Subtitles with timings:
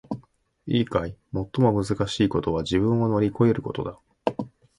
[0.65, 1.15] いいかい！
[1.31, 3.99] 最もむずかしいことは自分を乗り越えることだ！